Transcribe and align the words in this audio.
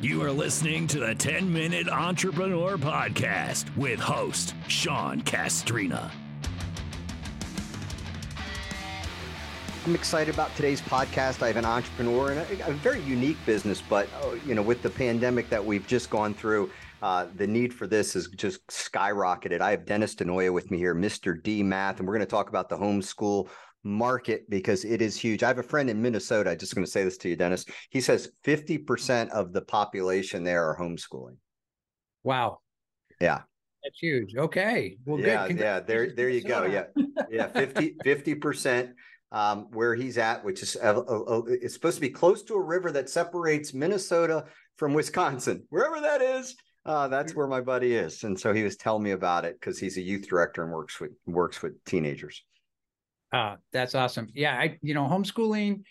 You 0.00 0.22
are 0.22 0.32
listening 0.32 0.86
to 0.88 1.00
the 1.00 1.14
10 1.14 1.52
Minute 1.52 1.88
Entrepreneur 1.88 2.78
Podcast 2.78 3.74
with 3.76 4.00
host 4.00 4.54
Sean 4.66 5.20
Castrina. 5.20 6.10
I'm 9.86 9.94
excited 9.94 10.34
about 10.34 10.54
today's 10.56 10.80
podcast. 10.80 11.42
I 11.42 11.48
have 11.48 11.56
an 11.56 11.64
entrepreneur 11.64 12.32
and 12.32 12.60
a, 12.60 12.68
a 12.68 12.72
very 12.72 13.00
unique 13.00 13.38
business, 13.46 13.82
but 13.82 14.08
uh, 14.22 14.36
you 14.46 14.54
know, 14.54 14.62
with 14.62 14.82
the 14.82 14.90
pandemic 14.90 15.48
that 15.50 15.64
we've 15.64 15.86
just 15.86 16.10
gone 16.10 16.34
through, 16.34 16.70
uh, 17.02 17.26
the 17.36 17.46
need 17.46 17.72
for 17.72 17.86
this 17.86 18.14
has 18.14 18.28
just 18.28 18.66
skyrocketed. 18.68 19.60
I 19.60 19.70
have 19.70 19.86
Dennis 19.86 20.14
DiNoia 20.14 20.52
with 20.52 20.70
me 20.70 20.78
here, 20.78 20.94
Mr. 20.94 21.40
D 21.42 21.62
Math, 21.62 21.98
and 21.98 22.06
we're 22.06 22.14
going 22.14 22.26
to 22.26 22.30
talk 22.30 22.48
about 22.48 22.68
the 22.68 22.76
homeschool 22.76 23.48
market 23.82 24.48
because 24.50 24.84
it 24.84 25.00
is 25.00 25.16
huge. 25.16 25.42
I 25.42 25.48
have 25.48 25.58
a 25.58 25.62
friend 25.62 25.88
in 25.88 26.00
Minnesota. 26.02 26.50
I'm 26.50 26.58
just 26.58 26.74
going 26.74 26.84
to 26.84 26.90
say 26.90 27.04
this 27.04 27.16
to 27.18 27.28
you, 27.28 27.36
Dennis. 27.36 27.64
He 27.90 28.00
says 28.00 28.30
50% 28.44 29.30
of 29.30 29.52
the 29.52 29.62
population 29.62 30.44
there 30.44 30.68
are 30.68 30.76
homeschooling. 30.76 31.36
Wow. 32.22 32.58
Yeah. 33.20 33.42
That's 33.82 33.98
huge. 33.98 34.36
Okay. 34.36 34.98
Well, 35.06 35.18
yeah, 35.18 35.48
good. 35.48 35.58
Yeah. 35.58 35.80
There, 35.80 36.14
there 36.14 36.28
you 36.28 36.42
go. 36.42 36.64
Yeah. 36.64 36.84
Yeah. 37.30 37.46
50, 38.04 38.34
percent 38.34 38.90
um, 39.32 39.68
where 39.72 39.94
he's 39.94 40.18
at, 40.18 40.44
which 40.44 40.62
is 40.62 40.76
uh, 40.82 40.98
uh, 40.98 41.42
it's 41.46 41.74
supposed 41.74 41.96
to 41.96 42.00
be 42.00 42.10
close 42.10 42.42
to 42.42 42.54
a 42.54 42.62
river 42.62 42.92
that 42.92 43.08
separates 43.08 43.72
Minnesota 43.72 44.44
from 44.76 44.92
Wisconsin, 44.92 45.64
wherever 45.70 46.00
that 46.00 46.20
is. 46.20 46.56
Uh, 46.90 47.06
that's 47.06 47.36
where 47.36 47.46
my 47.46 47.60
buddy 47.60 47.94
is, 47.94 48.24
and 48.24 48.36
so 48.36 48.52
he 48.52 48.64
was 48.64 48.76
telling 48.76 49.04
me 49.04 49.12
about 49.12 49.44
it 49.44 49.54
because 49.60 49.78
he's 49.78 49.96
a 49.96 50.00
youth 50.00 50.28
director 50.28 50.64
and 50.64 50.72
works 50.72 50.98
with 50.98 51.12
works 51.24 51.62
with 51.62 51.84
teenagers. 51.84 52.42
Uh, 53.32 53.54
that's 53.72 53.94
awesome. 53.94 54.26
Yeah, 54.34 54.58
I 54.58 54.76
you 54.82 54.92
know 54.92 55.04
homeschooling. 55.04 55.84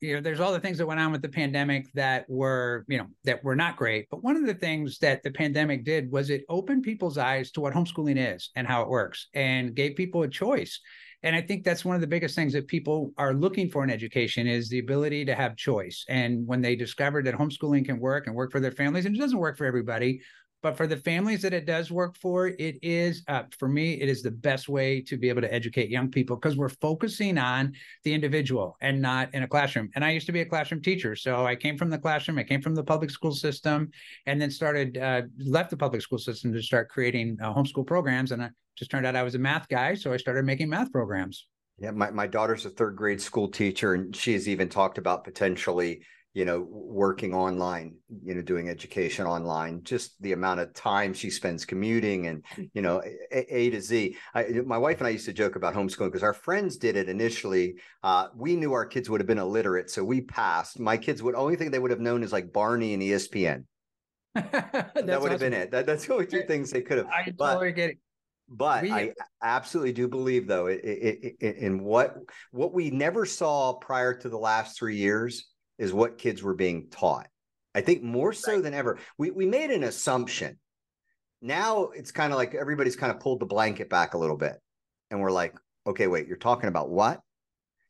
You 0.00 0.14
know, 0.14 0.22
there's 0.22 0.40
all 0.40 0.54
the 0.54 0.60
things 0.60 0.78
that 0.78 0.86
went 0.86 0.98
on 0.98 1.12
with 1.12 1.20
the 1.20 1.28
pandemic 1.28 1.92
that 1.92 2.24
were 2.26 2.86
you 2.88 2.96
know 2.96 3.08
that 3.24 3.44
were 3.44 3.54
not 3.54 3.76
great. 3.76 4.06
But 4.10 4.24
one 4.24 4.34
of 4.34 4.46
the 4.46 4.54
things 4.54 4.96
that 5.00 5.22
the 5.22 5.30
pandemic 5.30 5.84
did 5.84 6.10
was 6.10 6.30
it 6.30 6.44
opened 6.48 6.84
people's 6.84 7.18
eyes 7.18 7.50
to 7.50 7.60
what 7.60 7.74
homeschooling 7.74 8.34
is 8.34 8.48
and 8.56 8.66
how 8.66 8.80
it 8.80 8.88
works, 8.88 9.28
and 9.34 9.74
gave 9.74 9.94
people 9.94 10.22
a 10.22 10.28
choice. 10.28 10.80
And 11.22 11.36
I 11.36 11.42
think 11.42 11.64
that's 11.64 11.84
one 11.84 11.94
of 11.94 12.00
the 12.00 12.06
biggest 12.06 12.34
things 12.34 12.52
that 12.54 12.66
people 12.66 13.12
are 13.18 13.34
looking 13.34 13.68
for 13.68 13.84
in 13.84 13.90
education 13.90 14.46
is 14.46 14.68
the 14.68 14.78
ability 14.78 15.24
to 15.26 15.34
have 15.34 15.56
choice. 15.56 16.04
And 16.08 16.46
when 16.46 16.62
they 16.62 16.76
discovered 16.76 17.26
that 17.26 17.34
homeschooling 17.34 17.84
can 17.84 18.00
work 18.00 18.26
and 18.26 18.34
work 18.34 18.50
for 18.50 18.60
their 18.60 18.72
families, 18.72 19.04
and 19.04 19.14
it 19.14 19.18
doesn't 19.18 19.38
work 19.38 19.58
for 19.58 19.66
everybody, 19.66 20.20
but 20.62 20.76
for 20.76 20.86
the 20.86 20.96
families 20.96 21.42
that 21.42 21.52
it 21.52 21.66
does 21.66 21.90
work 21.90 22.16
for 22.16 22.48
it 22.48 22.78
is 22.82 23.22
uh, 23.28 23.42
for 23.58 23.68
me 23.68 23.94
it 24.00 24.08
is 24.08 24.22
the 24.22 24.30
best 24.30 24.68
way 24.68 25.00
to 25.00 25.16
be 25.16 25.28
able 25.28 25.40
to 25.40 25.52
educate 25.52 25.88
young 25.88 26.10
people 26.10 26.36
because 26.36 26.56
we're 26.56 26.68
focusing 26.68 27.38
on 27.38 27.72
the 28.04 28.12
individual 28.12 28.76
and 28.80 29.00
not 29.00 29.32
in 29.34 29.42
a 29.42 29.48
classroom. 29.48 29.90
And 29.94 30.04
i 30.04 30.10
used 30.10 30.26
to 30.26 30.32
be 30.32 30.40
a 30.40 30.46
classroom 30.46 30.82
teacher 30.82 31.16
so 31.16 31.46
i 31.46 31.56
came 31.56 31.76
from 31.76 31.90
the 31.90 31.98
classroom 31.98 32.38
i 32.38 32.44
came 32.44 32.62
from 32.62 32.74
the 32.74 32.84
public 32.84 33.10
school 33.10 33.32
system 33.32 33.90
and 34.26 34.40
then 34.40 34.50
started 34.50 34.98
uh, 34.98 35.22
left 35.38 35.70
the 35.70 35.76
public 35.76 36.02
school 36.02 36.18
system 36.18 36.52
to 36.52 36.62
start 36.62 36.88
creating 36.88 37.38
uh, 37.42 37.52
homeschool 37.52 37.86
programs 37.86 38.32
and 38.32 38.42
i 38.42 38.50
just 38.76 38.90
turned 38.90 39.06
out 39.06 39.16
i 39.16 39.22
was 39.22 39.34
a 39.34 39.38
math 39.38 39.68
guy 39.68 39.94
so 39.94 40.12
i 40.12 40.16
started 40.16 40.44
making 40.44 40.68
math 40.68 40.92
programs. 40.92 41.46
Yeah 41.78 41.90
my, 41.92 42.10
my 42.10 42.26
daughter's 42.26 42.66
a 42.66 42.70
third 42.70 42.96
grade 42.96 43.20
school 43.20 43.48
teacher 43.48 43.94
and 43.94 44.14
she 44.14 44.34
has 44.34 44.48
even 44.48 44.68
talked 44.68 44.98
about 44.98 45.24
potentially 45.24 46.02
you 46.32 46.44
know, 46.44 46.60
working 46.70 47.34
online, 47.34 47.96
you 48.24 48.34
know, 48.34 48.42
doing 48.42 48.68
education 48.68 49.26
online, 49.26 49.82
just 49.82 50.20
the 50.22 50.32
amount 50.32 50.60
of 50.60 50.72
time 50.74 51.12
she 51.12 51.28
spends 51.28 51.64
commuting 51.64 52.28
and, 52.28 52.44
you 52.72 52.82
know, 52.82 53.02
A, 53.32 53.56
a 53.56 53.70
to 53.70 53.80
Z. 53.80 54.16
I, 54.32 54.44
my 54.64 54.78
wife 54.78 54.98
and 54.98 55.08
I 55.08 55.10
used 55.10 55.24
to 55.24 55.32
joke 55.32 55.56
about 55.56 55.74
homeschooling 55.74 56.06
because 56.06 56.22
our 56.22 56.34
friends 56.34 56.76
did 56.76 56.96
it 56.96 57.08
initially. 57.08 57.74
Uh, 58.04 58.28
we 58.36 58.54
knew 58.54 58.72
our 58.72 58.86
kids 58.86 59.10
would 59.10 59.20
have 59.20 59.26
been 59.26 59.38
illiterate, 59.38 59.90
so 59.90 60.04
we 60.04 60.20
passed. 60.20 60.78
My 60.78 60.96
kids 60.96 61.20
would 61.20 61.34
only 61.34 61.56
thing 61.56 61.72
they 61.72 61.80
would 61.80 61.90
have 61.90 62.00
known 62.00 62.22
is 62.22 62.32
like 62.32 62.52
Barney 62.52 62.94
and 62.94 63.02
ESPN. 63.02 63.64
that 64.34 64.92
would 64.94 65.10
awesome. 65.10 65.30
have 65.30 65.40
been 65.40 65.52
it. 65.52 65.72
That, 65.72 65.86
that's 65.86 66.06
the 66.06 66.12
only 66.12 66.26
two 66.26 66.42
things 66.42 66.70
they 66.70 66.82
could 66.82 66.98
have. 66.98 67.08
I 67.08 67.32
but, 67.36 67.54
totally 67.54 67.72
get 67.72 67.90
it. 67.90 67.98
But 68.48 68.82
we, 68.82 68.92
I 68.92 69.12
absolutely 69.42 69.92
do 69.92 70.06
believe, 70.06 70.46
though, 70.46 70.66
it, 70.66 70.80
it, 70.82 71.36
it, 71.40 71.56
in 71.56 71.82
what 71.84 72.16
what 72.50 72.72
we 72.72 72.90
never 72.90 73.24
saw 73.24 73.74
prior 73.74 74.12
to 74.14 74.28
the 74.28 74.38
last 74.38 74.76
three 74.76 74.96
years 74.96 75.46
is 75.80 75.92
what 75.92 76.18
kids 76.18 76.42
were 76.42 76.54
being 76.54 76.88
taught. 76.90 77.26
I 77.74 77.80
think 77.80 78.02
more 78.02 78.32
so 78.32 78.54
right. 78.54 78.62
than 78.62 78.74
ever. 78.74 78.98
We 79.18 79.30
we 79.30 79.46
made 79.46 79.70
an 79.70 79.82
assumption. 79.82 80.58
Now 81.40 81.84
it's 81.94 82.12
kind 82.12 82.32
of 82.32 82.38
like 82.38 82.54
everybody's 82.54 82.96
kind 82.96 83.10
of 83.10 83.18
pulled 83.18 83.40
the 83.40 83.46
blanket 83.46 83.88
back 83.88 84.14
a 84.14 84.18
little 84.18 84.36
bit. 84.36 84.60
And 85.10 85.20
we're 85.20 85.32
like, 85.32 85.54
okay, 85.86 86.06
wait, 86.06 86.28
you're 86.28 86.36
talking 86.36 86.68
about 86.68 86.90
what? 86.90 87.20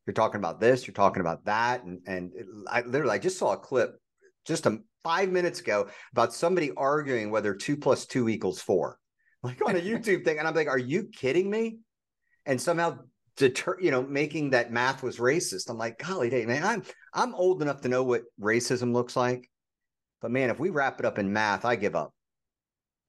You're 0.06 0.14
talking 0.14 0.38
about 0.38 0.60
this, 0.60 0.86
you're 0.86 0.94
talking 0.94 1.20
about 1.20 1.44
that. 1.46 1.84
And 1.84 2.00
and 2.06 2.32
it, 2.34 2.46
I 2.68 2.82
literally 2.82 3.14
I 3.14 3.18
just 3.18 3.38
saw 3.38 3.52
a 3.52 3.58
clip 3.58 3.98
just 4.46 4.66
a, 4.66 4.78
five 5.02 5.30
minutes 5.30 5.60
ago 5.60 5.88
about 6.12 6.32
somebody 6.32 6.70
arguing 6.76 7.30
whether 7.30 7.54
two 7.54 7.76
plus 7.76 8.06
two 8.06 8.28
equals 8.28 8.60
four, 8.60 8.98
like 9.42 9.60
on 9.66 9.76
a 9.76 9.80
YouTube 9.90 10.24
thing. 10.24 10.38
And 10.38 10.46
I'm 10.46 10.54
like, 10.54 10.68
are 10.68 10.78
you 10.78 11.04
kidding 11.04 11.50
me? 11.50 11.78
And 12.46 12.60
somehow 12.60 12.98
deter, 13.40 13.78
you 13.80 13.90
know, 13.90 14.02
making 14.02 14.50
that 14.50 14.70
math 14.70 15.02
was 15.02 15.16
racist. 15.16 15.70
I'm 15.70 15.78
like, 15.78 15.98
golly 15.98 16.30
day, 16.30 16.44
man, 16.44 16.62
I'm 16.62 16.82
I'm 17.12 17.34
old 17.34 17.62
enough 17.62 17.80
to 17.80 17.88
know 17.88 18.04
what 18.04 18.22
racism 18.40 18.92
looks 18.92 19.16
like. 19.16 19.50
But 20.20 20.30
man, 20.30 20.50
if 20.50 20.60
we 20.60 20.70
wrap 20.70 21.00
it 21.00 21.06
up 21.06 21.18
in 21.18 21.32
math, 21.32 21.64
I 21.64 21.76
give 21.76 21.96
up. 21.96 22.12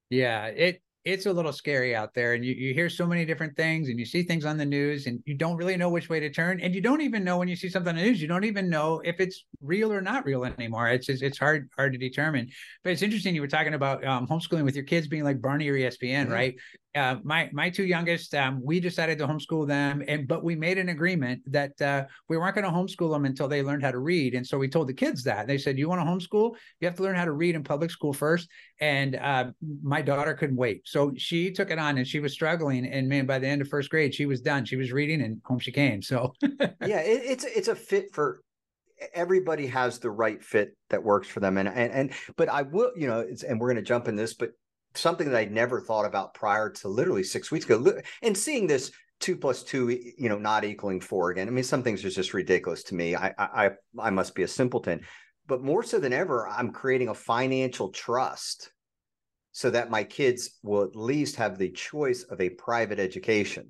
Yeah, 0.09 0.45
it 0.45 0.81
it's 1.03 1.25
a 1.25 1.33
little 1.33 1.51
scary 1.51 1.95
out 1.95 2.13
there 2.13 2.35
and 2.35 2.45
you, 2.45 2.53
you 2.53 2.73
hear 2.75 2.87
so 2.87 3.07
many 3.07 3.25
different 3.25 3.55
things 3.55 3.89
and 3.89 3.97
you 3.97 4.05
see 4.05 4.21
things 4.21 4.45
on 4.45 4.55
the 4.55 4.65
news 4.65 5.07
and 5.07 5.19
you 5.25 5.33
don't 5.33 5.57
really 5.57 5.75
know 5.75 5.89
which 5.89 6.09
way 6.09 6.19
to 6.19 6.29
turn 6.29 6.59
and 6.61 6.75
you 6.75 6.81
don't 6.81 7.01
even 7.01 7.23
know 7.23 7.37
when 7.37 7.47
you 7.47 7.55
see 7.55 7.69
something 7.69 7.89
on 7.89 7.95
the 7.95 8.03
news 8.03 8.21
you 8.21 8.27
don't 8.27 8.43
even 8.43 8.69
know 8.69 9.01
if 9.03 9.19
it's 9.19 9.45
real 9.61 9.91
or 9.91 9.99
not 9.99 10.23
real 10.25 10.45
anymore 10.45 10.89
it's 10.89 11.09
it's, 11.09 11.23
it's 11.23 11.39
hard 11.39 11.67
hard 11.75 11.91
to 11.91 11.97
determine 11.97 12.47
but 12.83 12.91
it's 12.91 13.01
interesting 13.01 13.33
you 13.33 13.41
were 13.41 13.47
talking 13.47 13.73
about 13.73 14.05
um, 14.05 14.27
homeschooling 14.27 14.63
with 14.63 14.75
your 14.75 14.85
kids 14.85 15.07
being 15.07 15.23
like 15.23 15.41
barney 15.41 15.67
or 15.69 15.73
espn 15.73 16.27
yeah. 16.27 16.33
right 16.33 16.55
uh, 16.95 17.15
my 17.23 17.49
my 17.53 17.69
two 17.69 17.85
youngest, 17.85 18.35
um, 18.35 18.61
we 18.63 18.79
decided 18.79 19.17
to 19.17 19.27
homeschool 19.27 19.67
them, 19.67 20.03
and 20.07 20.27
but 20.27 20.43
we 20.43 20.55
made 20.55 20.77
an 20.77 20.89
agreement 20.89 21.41
that 21.47 21.79
uh, 21.81 22.05
we 22.27 22.37
weren't 22.37 22.55
going 22.55 22.65
to 22.65 22.71
homeschool 22.71 23.11
them 23.11 23.25
until 23.25 23.47
they 23.47 23.63
learned 23.63 23.83
how 23.83 23.91
to 23.91 23.99
read. 23.99 24.35
And 24.35 24.45
so 24.45 24.57
we 24.57 24.67
told 24.67 24.87
the 24.87 24.93
kids 24.93 25.23
that 25.23 25.47
they 25.47 25.57
said, 25.57 25.77
"You 25.77 25.87
want 25.87 26.01
to 26.01 26.05
homeschool? 26.05 26.55
You 26.79 26.87
have 26.87 26.95
to 26.95 27.03
learn 27.03 27.15
how 27.15 27.25
to 27.25 27.31
read 27.31 27.55
in 27.55 27.63
public 27.63 27.91
school 27.91 28.13
first. 28.13 28.49
And 28.79 29.15
uh, 29.15 29.51
my 29.81 30.01
daughter 30.01 30.33
couldn't 30.33 30.57
wait, 30.57 30.81
so 30.85 31.13
she 31.17 31.51
took 31.51 31.71
it 31.71 31.79
on, 31.79 31.97
and 31.97 32.07
she 32.07 32.19
was 32.19 32.33
struggling. 32.33 32.85
And 32.85 33.07
man, 33.07 33.25
by 33.25 33.39
the 33.39 33.47
end 33.47 33.61
of 33.61 33.69
first 33.69 33.89
grade, 33.89 34.13
she 34.13 34.25
was 34.25 34.41
done. 34.41 34.65
She 34.65 34.75
was 34.75 34.91
reading, 34.91 35.21
and 35.21 35.41
home 35.45 35.59
she 35.59 35.71
came. 35.71 36.01
So 36.01 36.33
yeah, 36.41 36.99
it, 36.99 37.21
it's 37.23 37.43
it's 37.45 37.67
a 37.67 37.75
fit 37.75 38.13
for 38.13 38.41
everybody 39.13 39.67
has 39.67 39.99
the 39.99 40.11
right 40.11 40.43
fit 40.43 40.75
that 40.89 41.03
works 41.03 41.27
for 41.27 41.39
them 41.39 41.57
and 41.57 41.67
and 41.67 41.91
and 41.91 42.11
but 42.37 42.47
i 42.49 42.61
will 42.61 42.91
you 42.95 43.07
know 43.07 43.25
and 43.47 43.59
we're 43.59 43.67
going 43.67 43.75
to 43.75 43.81
jump 43.81 44.07
in 44.07 44.15
this 44.15 44.35
but 44.35 44.51
something 44.95 45.29
that 45.29 45.37
I'd 45.37 45.51
never 45.51 45.81
thought 45.81 46.05
about 46.05 46.33
prior 46.33 46.69
to 46.69 46.87
literally 46.87 47.23
six 47.23 47.51
weeks 47.51 47.65
ago. 47.65 48.01
And 48.21 48.37
seeing 48.37 48.67
this 48.67 48.91
two 49.19 49.37
plus 49.37 49.63
two, 49.63 49.89
you 49.89 50.29
know, 50.29 50.37
not 50.37 50.63
equaling 50.63 50.99
four 50.99 51.29
again. 51.31 51.47
I 51.47 51.51
mean, 51.51 51.63
some 51.63 51.83
things 51.83 52.03
are 52.03 52.09
just 52.09 52.33
ridiculous 52.33 52.83
to 52.83 52.95
me. 52.95 53.15
I 53.15 53.33
I 53.37 53.69
I 53.99 54.09
must 54.09 54.35
be 54.35 54.43
a 54.43 54.47
simpleton, 54.47 55.01
but 55.47 55.63
more 55.63 55.83
so 55.83 55.99
than 55.99 56.13
ever, 56.13 56.47
I'm 56.47 56.71
creating 56.71 57.09
a 57.09 57.13
financial 57.13 57.89
trust 57.89 58.71
so 59.51 59.69
that 59.69 59.89
my 59.89 60.03
kids 60.03 60.57
will 60.63 60.83
at 60.83 60.95
least 60.95 61.35
have 61.35 61.57
the 61.57 61.69
choice 61.69 62.23
of 62.23 62.39
a 62.39 62.49
private 62.49 62.99
education 62.99 63.69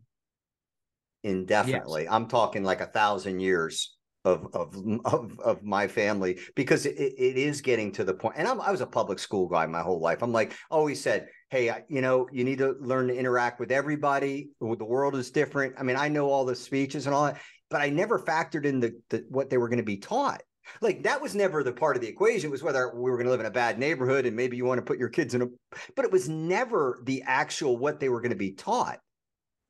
indefinitely. 1.24 2.04
Yes. 2.04 2.12
I'm 2.12 2.28
talking 2.28 2.64
like 2.64 2.82
a 2.82 2.86
thousand 2.86 3.40
years 3.40 3.98
of 4.24 4.48
of 4.54 4.76
of, 5.06 5.40
of 5.40 5.64
my 5.64 5.88
family 5.88 6.40
because 6.56 6.86
it, 6.86 6.96
it 6.98 7.38
is 7.38 7.62
getting 7.62 7.92
to 7.92 8.04
the 8.04 8.14
point 8.14 8.36
and 8.38 8.48
I'm, 8.48 8.62
i 8.62 8.70
was 8.70 8.82
a 8.82 8.86
public 8.86 9.20
school 9.20 9.48
guy 9.48 9.66
my 9.66 9.82
whole 9.82 10.00
life. 10.00 10.22
I'm 10.22 10.32
like 10.32 10.54
always 10.70 11.02
said 11.02 11.28
hey 11.50 11.72
you 11.90 12.02
know 12.02 12.28
you 12.32 12.44
need 12.44 12.60
to 12.60 12.76
learn 12.80 13.08
to 13.08 13.16
interact 13.16 13.60
with 13.60 13.72
everybody. 13.72 14.50
The 14.60 14.86
world 14.86 15.16
is 15.16 15.32
different. 15.32 15.76
I 15.78 15.84
mean 15.84 15.96
i 15.96 16.08
know 16.08 16.30
all 16.30 16.46
the 16.46 16.56
speeches 16.56 17.08
and 17.08 17.16
all 17.16 17.26
that 17.26 17.42
but 17.70 17.82
i 17.82 17.90
never 17.90 18.20
factored 18.20 18.66
in 18.66 18.80
the, 18.80 19.00
the 19.10 19.26
what 19.30 19.50
they 19.50 19.58
were 19.58 19.70
going 19.70 19.78
to 19.78 19.84
be 19.84 19.98
taught. 19.98 20.42
Like 20.82 21.04
that 21.04 21.22
was 21.22 21.34
never 21.34 21.64
the 21.64 21.74
part 21.74 21.96
of 21.96 22.02
the 22.02 22.08
equation 22.08 22.50
it 22.50 22.52
was 22.52 22.64
whether 22.64 22.94
we 22.94 23.10
were 23.10 23.18
going 23.18 23.26
to 23.26 23.32
live 23.32 23.40
in 23.40 23.48
a 23.48 23.52
bad 23.52 23.80
neighborhood 23.80 24.28
and 24.28 24.36
maybe 24.36 24.56
you 24.56 24.66
want 24.66 24.78
to 24.78 24.86
put 24.86 25.00
your 25.00 25.10
kids 25.10 25.34
in 25.34 25.42
a 25.42 25.48
but 25.96 26.06
it 26.06 26.12
was 26.12 26.30
never 26.30 27.02
the 27.06 27.24
actual 27.24 27.76
what 27.76 28.00
they 28.00 28.10
were 28.10 28.22
going 28.22 28.32
to 28.32 28.38
be 28.38 28.52
taught. 28.52 29.00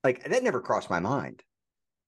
Like 0.04 0.26
that 0.30 0.44
never 0.44 0.60
crossed 0.60 0.90
my 0.90 1.00
mind 1.00 1.42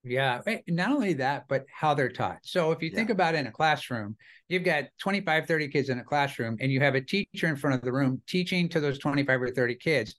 yeah. 0.04 0.42
Eh, 0.46 0.60
not 0.68 0.92
only 0.92 1.14
that, 1.14 1.46
but 1.48 1.66
how 1.72 1.94
they're 1.94 2.12
taught. 2.12 2.40
So 2.44 2.72
if 2.72 2.82
you 2.82 2.90
yeah. 2.90 2.96
think 2.96 3.10
about 3.10 3.36
it 3.36 3.40
in 3.40 3.48
a 3.48 3.52
classroom, 3.52 4.16
you've 4.50 4.64
got 4.64 4.86
25, 5.00 5.46
30 5.46 5.68
kids 5.70 5.90
in 5.90 6.00
a 6.00 6.04
classroom, 6.04 6.58
and 6.60 6.72
you 6.72 6.80
have 6.82 6.96
a 6.96 7.02
teacher 7.02 7.48
in 7.48 7.56
front 7.56 7.76
of 7.76 7.82
the 7.82 7.92
room 7.92 8.22
teaching 8.28 8.68
to 8.70 8.80
those 8.80 9.00
25 9.00 9.42
or 9.42 9.52
30 9.52 9.76
kids. 9.76 10.16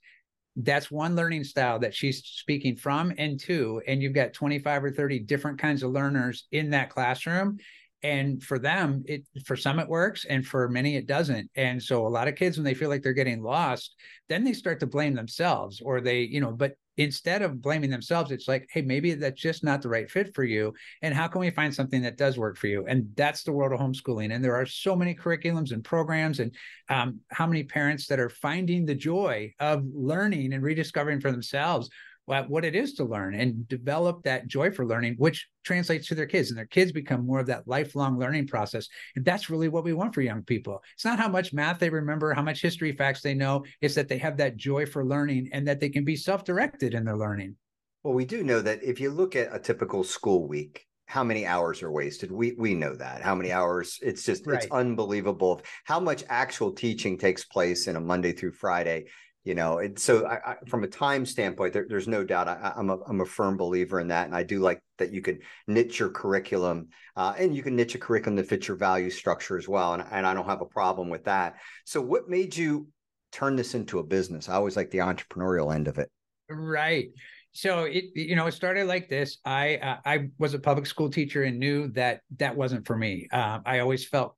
That's 0.55 0.89
one 0.89 1.15
learning 1.15 1.43
style 1.43 1.79
that 1.79 1.93
she's 1.93 2.23
speaking 2.23 2.75
from 2.75 3.13
and 3.17 3.39
to. 3.41 3.81
And 3.87 4.01
you've 4.01 4.13
got 4.13 4.33
25 4.33 4.85
or 4.85 4.91
30 4.91 5.19
different 5.19 5.59
kinds 5.59 5.83
of 5.83 5.91
learners 5.91 6.47
in 6.51 6.69
that 6.71 6.89
classroom. 6.89 7.57
And 8.01 8.41
for 8.41 8.59
them, 8.59 9.03
it 9.07 9.25
for 9.45 9.55
some 9.55 9.79
it 9.79 9.87
works, 9.87 10.25
and 10.25 10.45
for 10.45 10.69
many 10.69 10.95
it 10.95 11.07
doesn't. 11.07 11.49
And 11.55 11.81
so 11.81 12.05
a 12.05 12.07
lot 12.07 12.27
of 12.27 12.35
kids, 12.35 12.55
when 12.55 12.63
they 12.63 12.75
feel 12.75 12.89
like 12.89 13.01
they're 13.01 13.13
getting 13.13 13.41
lost, 13.41 13.95
then 14.29 14.43
they 14.43 14.53
start 14.53 14.79
to 14.81 14.87
blame 14.87 15.15
themselves, 15.15 15.81
or 15.83 16.01
they, 16.01 16.21
you 16.21 16.39
know, 16.39 16.51
but 16.51 16.75
instead 16.97 17.41
of 17.41 17.61
blaming 17.61 17.89
themselves, 17.89 18.31
it's 18.31 18.47
like, 18.47 18.67
hey, 18.71 18.81
maybe 18.81 19.13
that's 19.13 19.41
just 19.41 19.63
not 19.63 19.81
the 19.81 19.89
right 19.89 20.09
fit 20.09 20.33
for 20.33 20.43
you. 20.43 20.73
And 21.01 21.13
how 21.13 21.27
can 21.27 21.41
we 21.41 21.49
find 21.49 21.73
something 21.73 22.01
that 22.03 22.17
does 22.17 22.37
work 22.37 22.57
for 22.57 22.67
you? 22.67 22.85
And 22.87 23.09
that's 23.15 23.43
the 23.43 23.51
world 23.51 23.73
of 23.73 23.79
homeschooling. 23.79 24.33
And 24.33 24.43
there 24.43 24.55
are 24.55 24.65
so 24.65 24.95
many 24.95 25.15
curriculums 25.15 25.71
and 25.71 25.83
programs, 25.83 26.39
and 26.39 26.55
um, 26.89 27.19
how 27.31 27.47
many 27.47 27.63
parents 27.63 28.07
that 28.07 28.19
are 28.19 28.29
finding 28.29 28.85
the 28.85 28.95
joy 28.95 29.53
of 29.59 29.83
learning 29.93 30.53
and 30.53 30.63
rediscovering 30.63 31.19
for 31.19 31.31
themselves 31.31 31.89
what 32.25 32.65
it 32.65 32.75
is 32.75 32.93
to 32.93 33.03
learn 33.03 33.35
and 33.35 33.67
develop 33.67 34.23
that 34.23 34.47
joy 34.47 34.71
for 34.71 34.85
learning, 34.85 35.15
which 35.17 35.47
translates 35.63 36.07
to 36.07 36.15
their 36.15 36.25
kids, 36.25 36.49
and 36.49 36.57
their 36.57 36.65
kids 36.65 36.91
become 36.91 37.25
more 37.25 37.39
of 37.39 37.47
that 37.47 37.67
lifelong 37.67 38.17
learning 38.17 38.47
process. 38.47 38.87
And 39.15 39.23
that's 39.23 39.49
really 39.49 39.69
what 39.69 39.83
we 39.83 39.93
want 39.93 40.13
for 40.13 40.21
young 40.21 40.43
people. 40.43 40.81
It's 40.95 41.05
not 41.05 41.19
how 41.19 41.29
much 41.29 41.53
math 41.53 41.79
they 41.79 41.89
remember, 41.89 42.33
how 42.33 42.41
much 42.41 42.61
history 42.61 42.91
facts 42.91 43.21
they 43.21 43.33
know, 43.33 43.63
it's 43.81 43.95
that 43.95 44.07
they 44.07 44.17
have 44.17 44.37
that 44.37 44.57
joy 44.57 44.85
for 44.85 45.05
learning 45.05 45.49
and 45.53 45.67
that 45.67 45.79
they 45.79 45.89
can 45.89 46.03
be 46.03 46.15
self 46.15 46.43
directed 46.43 46.93
in 46.93 47.05
their 47.05 47.17
learning. 47.17 47.55
Well, 48.03 48.13
we 48.13 48.25
do 48.25 48.43
know 48.43 48.61
that 48.61 48.83
if 48.83 48.99
you 48.99 49.11
look 49.11 49.35
at 49.35 49.55
a 49.55 49.59
typical 49.59 50.03
school 50.03 50.47
week, 50.47 50.85
how 51.07 51.23
many 51.23 51.45
hours 51.45 51.83
are 51.83 51.91
wasted 51.91 52.31
we 52.31 52.55
we 52.57 52.73
know 52.73 52.95
that 52.95 53.21
how 53.21 53.35
many 53.35 53.51
hours 53.51 53.99
it's 54.01 54.23
just 54.23 54.45
right. 54.47 54.63
it's 54.63 54.71
unbelievable 54.71 55.61
how 55.83 55.99
much 55.99 56.23
actual 56.29 56.71
teaching 56.71 57.17
takes 57.17 57.45
place 57.45 57.87
in 57.87 57.95
a 57.95 58.01
monday 58.01 58.31
through 58.31 58.51
friday 58.51 59.05
you 59.45 59.55
know 59.55 59.79
and 59.79 59.97
so 59.97 60.25
I, 60.25 60.51
I, 60.51 60.55
from 60.67 60.83
a 60.83 60.87
time 60.87 61.25
standpoint 61.25 61.71
there, 61.71 61.85
there's 61.87 62.07
no 62.07 62.23
doubt 62.23 62.49
I, 62.49 62.73
am 62.77 62.89
a, 62.89 62.97
I'm 63.07 63.21
a 63.21 63.25
firm 63.25 63.55
believer 63.55 63.99
in 63.99 64.09
that 64.09 64.25
and 64.25 64.35
i 64.35 64.43
do 64.43 64.59
like 64.59 64.81
that 64.97 65.13
you 65.13 65.21
could 65.21 65.39
niche 65.67 65.99
your 65.99 66.09
curriculum 66.09 66.89
uh, 67.15 67.33
and 67.37 67.55
you 67.55 67.63
can 67.63 67.75
niche 67.75 67.95
a 67.95 67.99
curriculum 67.99 68.35
that 68.35 68.47
fits 68.47 68.67
your 68.67 68.77
value 68.77 69.09
structure 69.09 69.57
as 69.57 69.67
well 69.67 69.93
and, 69.93 70.03
and 70.11 70.25
i 70.25 70.33
don't 70.33 70.45
have 70.45 70.61
a 70.61 70.65
problem 70.65 71.09
with 71.09 71.25
that. 71.25 71.55
So 71.85 72.01
what 72.01 72.29
made 72.29 72.55
you 72.55 72.87
turn 73.31 73.55
this 73.55 73.75
into 73.75 73.99
a 73.99 74.03
business? 74.03 74.49
I 74.49 74.55
always 74.55 74.75
like 74.75 74.91
the 74.91 74.99
entrepreneurial 74.99 75.73
end 75.73 75.87
of 75.87 75.97
it. 75.97 76.09
Right. 76.49 77.09
So 77.51 77.83
it 77.85 78.05
you 78.15 78.35
know 78.35 78.47
it 78.47 78.53
started 78.53 78.87
like 78.87 79.09
this. 79.09 79.37
I 79.45 79.77
uh, 79.77 79.97
i 80.05 80.29
was 80.37 80.53
a 80.53 80.59
public 80.59 80.85
school 80.85 81.09
teacher 81.09 81.43
and 81.43 81.57
knew 81.57 81.87
that 81.93 82.21
that 82.37 82.55
wasn't 82.55 82.85
for 82.85 82.97
me. 82.97 83.27
Uh, 83.31 83.59
i 83.65 83.79
always 83.79 84.05
felt 84.05 84.35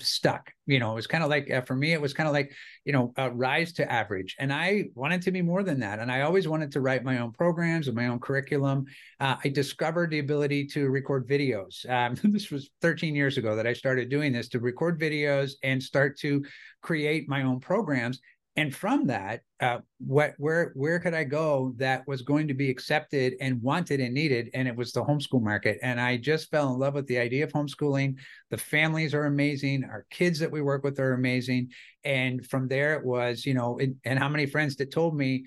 stuck 0.00 0.52
you 0.66 0.78
know 0.78 0.92
it 0.92 0.94
was 0.94 1.06
kind 1.06 1.24
of 1.24 1.30
like 1.30 1.50
uh, 1.50 1.60
for 1.62 1.74
me 1.74 1.92
it 1.92 2.00
was 2.00 2.12
kind 2.12 2.28
of 2.28 2.32
like 2.32 2.52
you 2.84 2.92
know 2.92 3.12
uh, 3.18 3.30
rise 3.32 3.72
to 3.72 3.90
average. 3.90 4.36
And 4.38 4.52
i 4.52 4.84
wanted 4.94 5.22
to 5.22 5.32
be 5.32 5.42
more 5.42 5.62
than 5.62 5.80
that. 5.80 5.98
And 5.98 6.12
i 6.12 6.20
always 6.22 6.46
wanted 6.46 6.70
to 6.72 6.80
write 6.80 7.04
my 7.04 7.18
own 7.18 7.32
programs 7.32 7.88
and 7.88 7.96
my 7.96 8.06
own 8.06 8.20
curriculum. 8.20 8.86
Uh, 9.20 9.36
i 9.44 9.48
discovered 9.48 10.10
the 10.10 10.20
ability 10.20 10.66
to 10.68 10.88
record 10.88 11.28
videos. 11.28 11.88
Um, 11.90 12.16
this 12.32 12.50
was 12.50 12.70
13 12.82 13.14
years 13.14 13.38
ago 13.38 13.56
that 13.56 13.66
i 13.66 13.72
started 13.72 14.08
doing 14.08 14.32
this 14.32 14.48
to 14.50 14.60
record 14.60 15.00
videos 15.00 15.52
and 15.62 15.82
start 15.82 16.18
to 16.18 16.44
create 16.82 17.28
my 17.28 17.42
own 17.42 17.58
programs 17.60 18.20
and 18.56 18.74
from 18.74 19.06
that 19.06 19.40
uh, 19.60 19.78
what 19.98 20.34
where 20.36 20.72
where 20.74 20.98
could 20.98 21.14
i 21.14 21.24
go 21.24 21.72
that 21.76 22.06
was 22.06 22.20
going 22.20 22.46
to 22.46 22.54
be 22.54 22.68
accepted 22.68 23.34
and 23.40 23.62
wanted 23.62 24.00
and 24.00 24.12
needed? 24.12 24.50
And 24.52 24.68
it 24.68 24.76
was 24.76 24.92
the 24.92 25.02
homeschool 25.02 25.42
market. 25.42 25.78
And 25.82 26.00
i 26.00 26.16
just 26.16 26.50
fell 26.50 26.72
in 26.72 26.78
love 26.78 26.94
with 26.94 27.06
the 27.06 27.18
idea 27.18 27.44
of 27.44 27.52
homeschooling. 27.52 28.16
The 28.50 28.58
families 28.58 29.14
are 29.14 29.24
amazing. 29.24 29.84
Our 29.84 30.06
kids 30.10 30.38
that 30.40 30.50
we 30.50 30.60
work 30.60 30.84
with 30.84 30.98
are 31.00 31.14
amazing. 31.14 31.70
And 32.04 32.46
from 32.46 32.68
there 32.68 32.94
it 32.94 33.04
was 33.04 33.46
you 33.46 33.54
know 33.54 33.80
and 34.04 34.18
how 34.18 34.28
many 34.28 34.46
friends 34.46 34.76
that 34.76 34.92
told 34.92 35.16
me 35.16 35.44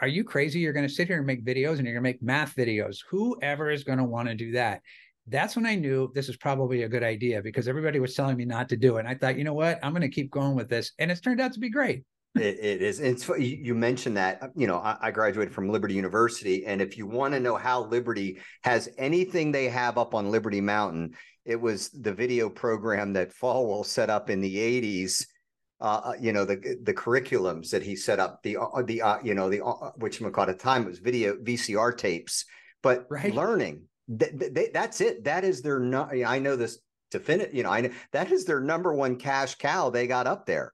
are 0.00 0.08
you 0.08 0.24
crazy? 0.24 0.60
You're 0.60 0.72
going 0.72 0.88
to 0.88 0.92
sit 0.92 1.08
here 1.08 1.18
and 1.18 1.26
make 1.26 1.44
videos 1.44 1.78
and 1.78 1.86
you're 1.86 1.94
going 1.94 2.04
to 2.04 2.10
make 2.10 2.22
math 2.22 2.54
videos. 2.56 2.98
Whoever 3.08 3.70
is 3.70 3.84
going 3.84 3.98
to 3.98 4.04
want 4.04 4.28
to 4.28 4.34
do 4.34 4.52
that? 4.52 4.82
That's 5.28 5.56
when 5.56 5.66
I 5.66 5.76
knew 5.76 6.10
this 6.14 6.28
is 6.28 6.36
probably 6.36 6.82
a 6.82 6.88
good 6.88 7.04
idea 7.04 7.40
because 7.40 7.68
everybody 7.68 8.00
was 8.00 8.14
telling 8.14 8.36
me 8.36 8.44
not 8.44 8.68
to 8.70 8.76
do 8.76 8.96
it. 8.96 9.00
And 9.00 9.08
I 9.08 9.14
thought, 9.14 9.38
you 9.38 9.44
know 9.44 9.54
what? 9.54 9.78
I'm 9.82 9.92
going 9.92 10.02
to 10.02 10.08
keep 10.08 10.30
going 10.30 10.54
with 10.54 10.68
this. 10.68 10.92
And 10.98 11.10
it's 11.10 11.20
turned 11.20 11.40
out 11.40 11.52
to 11.54 11.60
be 11.60 11.70
great 11.70 12.04
it, 12.36 12.58
it 12.58 12.82
is. 12.82 13.00
It's 13.00 13.28
you 13.38 13.74
mentioned 13.74 14.16
that 14.16 14.42
uh, 14.42 14.48
you 14.56 14.66
know 14.66 14.78
I, 14.78 14.96
I 15.00 15.10
graduated 15.10 15.54
from 15.54 15.68
Liberty 15.68 15.94
University, 15.94 16.66
and 16.66 16.80
if 16.80 16.98
you 16.98 17.06
want 17.06 17.34
to 17.34 17.40
know 17.40 17.56
how 17.56 17.84
Liberty 17.84 18.38
has 18.62 18.88
anything 18.98 19.52
they 19.52 19.68
have 19.68 19.98
up 19.98 20.14
on 20.14 20.30
Liberty 20.30 20.60
Mountain, 20.60 21.14
it 21.44 21.60
was 21.60 21.90
the 21.90 22.12
video 22.12 22.48
program 22.48 23.12
that 23.12 23.32
Falwell 23.32 23.86
set 23.86 24.10
up 24.10 24.30
in 24.30 24.40
the 24.40 24.56
'80s. 24.56 25.26
Uh, 25.80 26.00
uh, 26.04 26.12
you 26.20 26.32
know 26.32 26.44
the 26.44 26.78
the 26.82 26.94
curriculums 26.94 27.70
that 27.70 27.82
he 27.82 27.94
set 27.94 28.18
up 28.18 28.42
the 28.42 28.56
uh, 28.56 28.82
the 28.82 29.02
uh, 29.02 29.18
you 29.22 29.34
know 29.34 29.48
the 29.48 29.58
which 29.96 30.20
at 30.20 30.46
the 30.46 30.54
time 30.54 30.84
was 30.84 30.98
video 30.98 31.36
VCR 31.36 31.96
tapes, 31.96 32.46
but 32.82 33.06
right. 33.10 33.34
learning 33.34 33.82
th- 34.18 34.38
th- 34.38 34.72
that's 34.72 35.00
it. 35.00 35.24
That 35.24 35.44
is 35.44 35.62
their 35.62 35.78
no, 35.78 36.08
I 36.26 36.38
know 36.38 36.56
this 36.56 36.78
to 37.12 37.20
finish. 37.20 37.52
You 37.52 37.62
know 37.62 37.70
I 37.70 37.82
know 37.82 37.90
that 38.12 38.32
is 38.32 38.44
their 38.44 38.60
number 38.60 38.92
one 38.92 39.16
cash 39.16 39.56
cow 39.56 39.90
they 39.90 40.06
got 40.06 40.26
up 40.26 40.46
there 40.46 40.72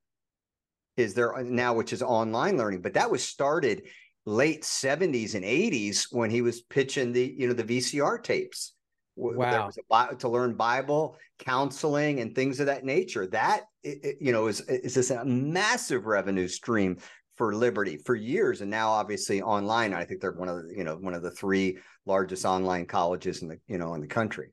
is 1.00 1.14
there 1.14 1.36
uh, 1.36 1.42
now, 1.42 1.74
which 1.74 1.92
is 1.92 2.02
online 2.02 2.56
learning, 2.56 2.82
but 2.82 2.94
that 2.94 3.10
was 3.10 3.22
started 3.22 3.88
late 4.26 4.62
70s 4.62 5.34
and 5.34 5.44
80s 5.44 6.06
when 6.12 6.30
he 6.30 6.42
was 6.42 6.60
pitching 6.62 7.12
the, 7.12 7.34
you 7.36 7.48
know, 7.48 7.54
the 7.54 7.64
VCR 7.64 8.22
tapes. 8.22 8.74
Wow. 9.16 9.70
A, 9.90 10.14
to 10.16 10.28
learn 10.28 10.54
Bible, 10.54 11.18
counseling, 11.38 12.20
and 12.20 12.34
things 12.34 12.58
of 12.58 12.66
that 12.66 12.84
nature. 12.84 13.26
That, 13.26 13.64
you 13.82 14.32
know, 14.32 14.46
is, 14.46 14.60
is 14.62 14.94
this 14.94 15.10
a 15.10 15.24
massive 15.24 16.06
revenue 16.06 16.48
stream 16.48 16.96
for 17.36 17.54
Liberty 17.54 17.98
for 17.98 18.14
years, 18.14 18.62
and 18.62 18.70
now 18.70 18.88
obviously 18.88 19.42
online. 19.42 19.92
I 19.92 20.04
think 20.04 20.20
they're 20.20 20.32
one 20.32 20.48
of 20.48 20.62
the, 20.62 20.74
you 20.74 20.84
know, 20.84 20.96
one 20.96 21.12
of 21.12 21.22
the 21.22 21.30
three 21.30 21.78
largest 22.06 22.46
online 22.46 22.86
colleges 22.86 23.42
in 23.42 23.48
the, 23.48 23.58
you 23.66 23.76
know, 23.76 23.92
in 23.94 24.00
the 24.00 24.06
country. 24.06 24.52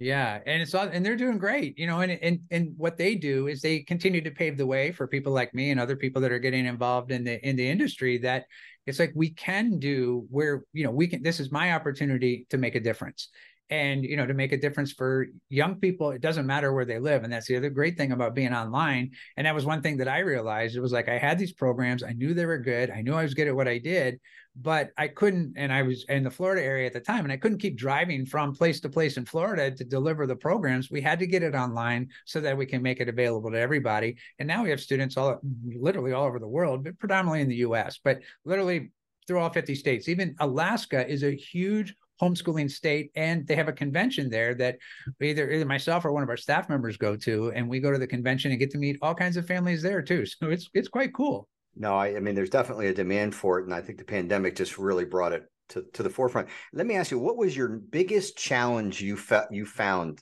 Yeah, 0.00 0.40
and 0.46 0.62
it's 0.62 0.72
and 0.72 1.04
they're 1.04 1.14
doing 1.14 1.36
great, 1.36 1.78
you 1.78 1.86
know. 1.86 2.00
And 2.00 2.12
and 2.12 2.40
and 2.50 2.72
what 2.78 2.96
they 2.96 3.14
do 3.16 3.48
is 3.48 3.60
they 3.60 3.80
continue 3.80 4.22
to 4.22 4.30
pave 4.30 4.56
the 4.56 4.64
way 4.66 4.92
for 4.92 5.06
people 5.06 5.30
like 5.30 5.52
me 5.52 5.70
and 5.70 5.78
other 5.78 5.94
people 5.94 6.22
that 6.22 6.32
are 6.32 6.38
getting 6.38 6.64
involved 6.64 7.12
in 7.12 7.22
the 7.22 7.46
in 7.46 7.54
the 7.54 7.68
industry. 7.68 8.16
That 8.16 8.46
it's 8.86 8.98
like 8.98 9.12
we 9.14 9.28
can 9.28 9.78
do 9.78 10.26
where 10.30 10.64
you 10.72 10.84
know 10.84 10.90
we 10.90 11.06
can. 11.06 11.22
This 11.22 11.38
is 11.38 11.52
my 11.52 11.74
opportunity 11.74 12.46
to 12.48 12.56
make 12.56 12.76
a 12.76 12.80
difference, 12.80 13.28
and 13.70 14.04
you 14.04 14.16
know 14.16 14.26
to 14.26 14.34
make 14.34 14.52
a 14.52 14.56
difference 14.56 14.92
for 14.92 15.26
young 15.48 15.76
people. 15.76 16.10
It 16.10 16.20
doesn't 16.20 16.46
matter 16.46 16.72
where 16.72 16.84
they 16.84 16.98
live, 16.98 17.24
and 17.24 17.32
that's 17.32 17.46
the 17.46 17.56
other 17.56 17.70
great 17.70 17.96
thing 17.96 18.12
about 18.12 18.34
being 18.34 18.52
online. 18.52 19.12
And 19.36 19.46
that 19.46 19.54
was 19.54 19.64
one 19.64 19.80
thing 19.80 19.96
that 19.98 20.08
I 20.08 20.18
realized. 20.18 20.76
It 20.76 20.80
was 20.80 20.92
like 20.92 21.08
I 21.08 21.18
had 21.18 21.38
these 21.38 21.52
programs. 21.52 22.02
I 22.02 22.12
knew 22.12 22.34
they 22.34 22.46
were 22.46 22.58
good. 22.58 22.90
I 22.90 23.02
knew 23.02 23.14
I 23.14 23.22
was 23.22 23.34
good 23.34 23.48
at 23.48 23.54
what 23.54 23.68
I 23.68 23.78
did, 23.78 24.20
but 24.56 24.90
I 24.98 25.08
couldn't, 25.08 25.54
and 25.56 25.72
I 25.72 25.82
was 25.82 26.04
in 26.08 26.24
the 26.24 26.30
Florida 26.30 26.62
area 26.62 26.86
at 26.86 26.92
the 26.92 27.00
time, 27.00 27.24
and 27.24 27.32
I 27.32 27.36
couldn't 27.36 27.58
keep 27.58 27.76
driving 27.76 28.26
from 28.26 28.54
place 28.54 28.80
to 28.80 28.88
place 28.88 29.16
in 29.16 29.24
Florida 29.24 29.70
to 29.70 29.84
deliver 29.84 30.26
the 30.26 30.36
programs. 30.36 30.90
We 30.90 31.00
had 31.00 31.20
to 31.20 31.26
get 31.26 31.42
it 31.42 31.54
online 31.54 32.08
so 32.24 32.40
that 32.40 32.56
we 32.56 32.66
can 32.66 32.82
make 32.82 33.00
it 33.00 33.08
available 33.08 33.50
to 33.52 33.58
everybody. 33.58 34.16
And 34.38 34.48
now 34.48 34.62
we 34.64 34.70
have 34.70 34.80
students 34.80 35.16
all 35.16 35.40
literally 35.64 36.12
all 36.12 36.26
over 36.26 36.40
the 36.40 36.48
world, 36.48 36.84
but 36.84 36.98
predominantly 36.98 37.40
in 37.42 37.48
the 37.48 37.56
US, 37.56 38.00
but 38.02 38.18
literally 38.44 38.90
through 39.26 39.38
all 39.38 39.50
50 39.50 39.76
states. 39.76 40.08
Even 40.08 40.34
Alaska 40.40 41.08
is 41.08 41.22
a 41.22 41.30
huge 41.30 41.94
homeschooling 42.20 42.70
state 42.70 43.10
and 43.14 43.46
they 43.46 43.54
have 43.54 43.68
a 43.68 43.72
convention 43.72 44.28
there 44.28 44.54
that 44.54 44.76
either 45.20 45.50
either 45.50 45.64
myself 45.64 46.04
or 46.04 46.12
one 46.12 46.22
of 46.22 46.28
our 46.28 46.36
staff 46.36 46.68
members 46.68 46.96
go 46.96 47.16
to 47.16 47.50
and 47.52 47.68
we 47.68 47.80
go 47.80 47.90
to 47.90 47.98
the 47.98 48.06
convention 48.06 48.50
and 48.50 48.60
get 48.60 48.70
to 48.70 48.78
meet 48.78 48.98
all 49.02 49.14
kinds 49.14 49.36
of 49.36 49.46
families 49.46 49.82
there 49.82 50.02
too 50.02 50.24
so 50.26 50.50
it's 50.50 50.68
it's 50.74 50.88
quite 50.88 51.14
cool 51.14 51.48
no, 51.76 51.94
I, 51.94 52.16
I 52.16 52.20
mean, 52.20 52.34
there's 52.34 52.50
definitely 52.50 52.88
a 52.88 52.94
demand 52.94 53.34
for 53.34 53.58
it, 53.58 53.64
and 53.64 53.74
I 53.74 53.80
think 53.80 53.98
the 53.98 54.04
pandemic 54.04 54.56
just 54.56 54.78
really 54.78 55.04
brought 55.04 55.32
it 55.32 55.44
to, 55.70 55.84
to 55.94 56.02
the 56.02 56.10
forefront. 56.10 56.48
Let 56.72 56.86
me 56.86 56.96
ask 56.96 57.10
you, 57.10 57.18
what 57.18 57.36
was 57.36 57.56
your 57.56 57.68
biggest 57.68 58.36
challenge 58.36 59.00
you 59.00 59.16
felt 59.16 59.52
you 59.52 59.64
found 59.64 60.20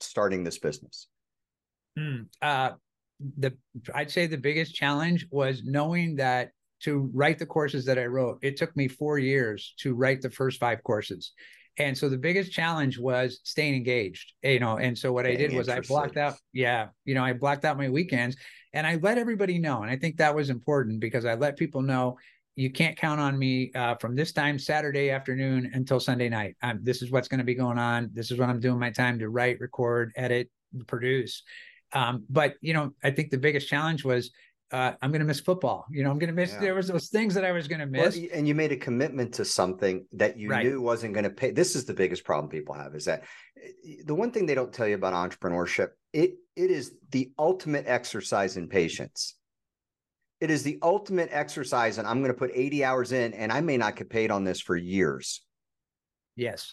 starting 0.00 0.44
this 0.44 0.58
business? 0.58 1.08
Mm, 1.98 2.26
uh, 2.40 2.72
the 3.38 3.54
I'd 3.94 4.10
say 4.10 4.26
the 4.26 4.38
biggest 4.38 4.74
challenge 4.74 5.26
was 5.30 5.62
knowing 5.62 6.16
that 6.16 6.50
to 6.84 7.10
write 7.12 7.38
the 7.38 7.46
courses 7.46 7.84
that 7.86 7.98
I 7.98 8.06
wrote, 8.06 8.38
it 8.42 8.56
took 8.56 8.76
me 8.76 8.88
four 8.88 9.18
years 9.18 9.74
to 9.78 9.94
write 9.94 10.20
the 10.20 10.30
first 10.30 10.58
five 10.58 10.82
courses. 10.82 11.32
And 11.78 11.96
so 11.96 12.08
the 12.08 12.18
biggest 12.18 12.52
challenge 12.52 12.98
was 12.98 13.40
staying 13.44 13.74
engaged, 13.74 14.34
you 14.42 14.60
know. 14.60 14.76
And 14.76 14.96
so 14.96 15.12
what 15.12 15.26
I 15.26 15.34
did 15.34 15.54
was 15.54 15.70
I 15.70 15.80
blocked 15.80 16.18
out, 16.18 16.34
yeah, 16.52 16.88
you 17.06 17.14
know, 17.14 17.24
I 17.24 17.32
blocked 17.32 17.64
out 17.64 17.78
my 17.78 17.88
weekends 17.88 18.36
and 18.74 18.86
I 18.86 18.96
let 18.96 19.16
everybody 19.16 19.58
know. 19.58 19.82
And 19.82 19.90
I 19.90 19.96
think 19.96 20.18
that 20.18 20.34
was 20.34 20.50
important 20.50 21.00
because 21.00 21.24
I 21.24 21.34
let 21.34 21.56
people 21.56 21.80
know 21.80 22.18
you 22.56 22.70
can't 22.70 22.96
count 22.96 23.20
on 23.20 23.38
me 23.38 23.72
uh, 23.74 23.94
from 23.94 24.14
this 24.14 24.32
time 24.32 24.58
Saturday 24.58 25.10
afternoon 25.10 25.70
until 25.72 25.98
Sunday 25.98 26.28
night. 26.28 26.56
Um, 26.62 26.80
this 26.82 27.00
is 27.00 27.10
what's 27.10 27.28
going 27.28 27.38
to 27.38 27.44
be 27.44 27.54
going 27.54 27.78
on. 27.78 28.10
This 28.12 28.30
is 28.30 28.38
what 28.38 28.50
I'm 28.50 28.60
doing 28.60 28.78
my 28.78 28.90
time 28.90 29.18
to 29.20 29.30
write, 29.30 29.58
record, 29.58 30.12
edit, 30.16 30.50
produce. 30.86 31.42
Um, 31.94 32.24
but 32.28 32.54
you 32.60 32.74
know, 32.74 32.92
I 33.02 33.10
think 33.10 33.30
the 33.30 33.38
biggest 33.38 33.68
challenge 33.68 34.04
was 34.04 34.30
uh, 34.72 34.94
I'm 35.02 35.10
going 35.10 35.20
to 35.20 35.26
miss 35.26 35.40
football. 35.40 35.86
You 35.90 36.02
know, 36.02 36.10
I'm 36.10 36.18
going 36.18 36.28
to 36.28 36.34
miss. 36.34 36.52
Yeah. 36.52 36.60
There 36.60 36.74
was 36.74 36.88
those 36.88 37.08
things 37.08 37.34
that 37.34 37.44
I 37.44 37.52
was 37.52 37.68
going 37.68 37.80
to 37.80 37.86
miss. 37.86 38.16
Well, 38.16 38.26
and 38.32 38.48
you 38.48 38.54
made 38.54 38.72
a 38.72 38.76
commitment 38.76 39.34
to 39.34 39.44
something 39.44 40.06
that 40.12 40.38
you 40.38 40.48
right. 40.48 40.64
knew 40.64 40.80
wasn't 40.80 41.12
going 41.12 41.24
to 41.24 41.30
pay. 41.30 41.50
This 41.50 41.76
is 41.76 41.84
the 41.84 41.92
biggest 41.92 42.24
problem 42.24 42.48
people 42.48 42.74
have: 42.74 42.94
is 42.94 43.04
that 43.04 43.24
eh, 43.62 43.96
the 44.06 44.14
one 44.14 44.30
thing 44.30 44.46
they 44.46 44.54
don't 44.54 44.72
tell 44.72 44.88
you 44.88 44.94
about 44.94 45.12
entrepreneurship. 45.12 45.88
It 46.12 46.36
it 46.56 46.70
is 46.70 46.94
the 47.10 47.32
ultimate 47.38 47.86
exercise 47.86 48.56
in 48.56 48.68
patience. 48.68 49.36
It 50.40 50.50
is 50.50 50.62
the 50.62 50.78
ultimate 50.82 51.28
exercise, 51.30 51.98
and 51.98 52.08
I'm 52.08 52.18
going 52.18 52.32
to 52.32 52.38
put 52.38 52.50
80 52.52 52.84
hours 52.84 53.12
in, 53.12 53.32
and 53.34 53.52
I 53.52 53.60
may 53.60 53.76
not 53.76 53.94
get 53.94 54.10
paid 54.10 54.30
on 54.32 54.42
this 54.42 54.60
for 54.60 54.74
years. 54.74 55.42
Yes, 56.34 56.72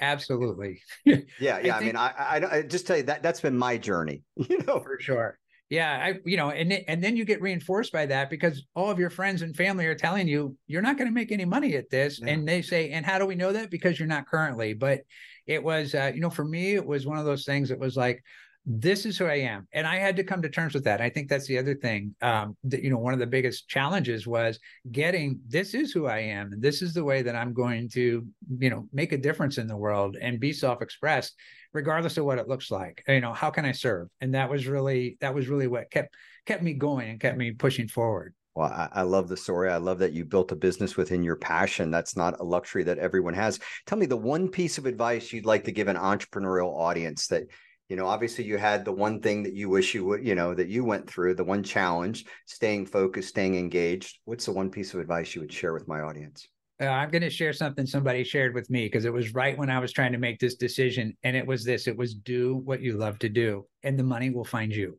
absolutely. 0.00 0.82
yeah, 1.04 1.18
yeah. 1.40 1.56
I, 1.56 1.62
think, 1.62 1.74
I 1.74 1.80
mean, 1.80 1.96
I, 1.96 2.08
I, 2.18 2.56
I 2.56 2.62
just 2.62 2.86
tell 2.86 2.96
you 2.96 3.04
that 3.04 3.22
that's 3.22 3.40
been 3.40 3.56
my 3.56 3.78
journey. 3.78 4.22
You 4.48 4.58
know, 4.66 4.80
for 4.80 4.98
sure. 5.00 5.38
Yeah, 5.72 5.90
I 5.90 6.18
you 6.26 6.36
know, 6.36 6.50
and 6.50 6.70
and 6.70 7.02
then 7.02 7.16
you 7.16 7.24
get 7.24 7.40
reinforced 7.40 7.94
by 7.94 8.04
that 8.04 8.28
because 8.28 8.62
all 8.74 8.90
of 8.90 8.98
your 8.98 9.08
friends 9.08 9.40
and 9.40 9.56
family 9.56 9.86
are 9.86 9.94
telling 9.94 10.28
you 10.28 10.54
you're 10.66 10.82
not 10.82 10.98
going 10.98 11.08
to 11.08 11.14
make 11.14 11.32
any 11.32 11.46
money 11.46 11.76
at 11.76 11.88
this, 11.88 12.20
yeah. 12.20 12.28
and 12.28 12.46
they 12.46 12.60
say, 12.60 12.90
and 12.90 13.06
how 13.06 13.18
do 13.18 13.24
we 13.24 13.34
know 13.34 13.54
that? 13.54 13.70
Because 13.70 13.98
you're 13.98 14.06
not 14.06 14.26
currently. 14.26 14.74
But 14.74 15.00
it 15.46 15.64
was, 15.64 15.94
uh, 15.94 16.12
you 16.14 16.20
know, 16.20 16.28
for 16.28 16.44
me, 16.44 16.74
it 16.74 16.84
was 16.84 17.06
one 17.06 17.16
of 17.16 17.24
those 17.24 17.46
things. 17.46 17.70
It 17.70 17.78
was 17.78 17.96
like, 17.96 18.22
this 18.64 19.06
is 19.06 19.18
who 19.18 19.26
I 19.26 19.36
am, 19.36 19.66
and 19.72 19.86
I 19.86 19.96
had 19.96 20.16
to 20.16 20.24
come 20.24 20.42
to 20.42 20.48
terms 20.48 20.74
with 20.74 20.84
that. 20.84 21.00
I 21.00 21.08
think 21.08 21.28
that's 21.28 21.46
the 21.46 21.58
other 21.58 21.74
thing. 21.74 22.14
Um, 22.22 22.56
that 22.64 22.82
you 22.82 22.90
know, 22.90 22.98
one 22.98 23.12
of 23.12 23.18
the 23.18 23.26
biggest 23.26 23.68
challenges 23.68 24.26
was 24.26 24.58
getting 24.90 25.40
this 25.48 25.74
is 25.74 25.92
who 25.92 26.06
I 26.06 26.18
am, 26.18 26.52
and 26.52 26.62
this 26.62 26.80
is 26.80 26.94
the 26.94 27.04
way 27.04 27.22
that 27.22 27.34
I'm 27.34 27.52
going 27.52 27.88
to, 27.90 28.24
you 28.58 28.70
know, 28.70 28.86
make 28.92 29.12
a 29.12 29.18
difference 29.18 29.58
in 29.58 29.66
the 29.66 29.76
world 29.76 30.16
and 30.20 30.38
be 30.38 30.52
self-expressed 30.52 31.34
regardless 31.72 32.18
of 32.18 32.24
what 32.26 32.38
it 32.38 32.48
looks 32.48 32.70
like 32.70 33.02
you 33.08 33.22
know 33.22 33.32
how 33.32 33.48
can 33.48 33.64
i 33.64 33.72
serve 33.72 34.06
and 34.20 34.34
that 34.34 34.50
was 34.50 34.66
really 34.66 35.16
that 35.22 35.34
was 35.34 35.48
really 35.48 35.66
what 35.66 35.90
kept 35.90 36.14
kept 36.44 36.62
me 36.62 36.74
going 36.74 37.08
and 37.08 37.18
kept 37.18 37.38
me 37.38 37.50
pushing 37.50 37.88
forward 37.88 38.34
well, 38.54 38.68
I, 38.68 38.88
I, 38.92 39.02
love 39.02 39.28
the 39.28 39.36
story. 39.38 39.70
I 39.70 39.78
love 39.78 39.98
that 40.00 40.12
you 40.12 40.26
built 40.26 40.52
a 40.52 40.56
business 40.56 40.94
within 40.94 41.22
your 41.22 41.36
passion. 41.36 41.90
That's 41.90 42.18
not 42.18 42.38
a 42.38 42.44
luxury 42.44 42.82
that 42.82 42.98
everyone 42.98 43.32
has. 43.32 43.58
Tell 43.86 43.96
me 43.96 44.04
the 44.04 44.14
one 44.14 44.46
piece 44.46 44.76
of 44.76 44.84
advice 44.84 45.32
you'd 45.32 45.46
like 45.46 45.64
to 45.64 45.72
give 45.72 45.88
an 45.88 45.96
entrepreneurial 45.96 46.78
audience 46.78 47.28
that, 47.28 47.44
you 47.92 47.96
know, 47.96 48.06
obviously 48.06 48.42
you 48.42 48.56
had 48.56 48.86
the 48.86 48.92
one 48.92 49.20
thing 49.20 49.42
that 49.42 49.52
you 49.52 49.68
wish 49.68 49.92
you 49.92 50.02
would, 50.06 50.26
you 50.26 50.34
know, 50.34 50.54
that 50.54 50.68
you 50.68 50.82
went 50.82 51.06
through, 51.06 51.34
the 51.34 51.44
one 51.44 51.62
challenge, 51.62 52.24
staying 52.46 52.86
focused, 52.86 53.28
staying 53.28 53.54
engaged. 53.54 54.18
What's 54.24 54.46
the 54.46 54.52
one 54.52 54.70
piece 54.70 54.94
of 54.94 55.00
advice 55.00 55.34
you 55.34 55.42
would 55.42 55.52
share 55.52 55.74
with 55.74 55.86
my 55.86 56.00
audience? 56.00 56.48
uh, 56.80 56.86
I'm 56.86 57.10
going 57.10 57.20
to 57.20 57.28
share 57.28 57.52
something 57.52 57.84
somebody 57.84 58.24
shared 58.24 58.54
with 58.54 58.70
me 58.70 58.86
because 58.86 59.04
it 59.04 59.12
was 59.12 59.34
right 59.34 59.58
when 59.58 59.68
I 59.68 59.78
was 59.78 59.92
trying 59.92 60.12
to 60.12 60.18
make 60.18 60.38
this 60.38 60.54
decision. 60.54 61.14
And 61.22 61.36
it 61.36 61.46
was 61.46 61.64
this 61.64 61.86
it 61.86 61.94
was 61.94 62.14
do 62.14 62.62
what 62.64 62.80
you 62.80 62.96
love 62.96 63.18
to 63.18 63.28
do, 63.28 63.66
and 63.82 63.98
the 63.98 64.04
money 64.04 64.30
will 64.30 64.46
find 64.46 64.74
you. 64.74 64.98